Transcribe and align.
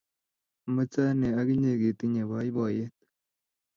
amoche 0.67 0.99
ane 1.09 1.27
ak 1.39 1.47
inye 1.55 1.71
ketinye 1.81 2.21
boiboyee. 2.29 2.87